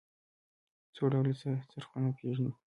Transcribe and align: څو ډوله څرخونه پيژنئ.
څو 0.95 1.03
ډوله 1.11 1.33
څرخونه 1.71 2.09
پيژنئ. 2.17 2.53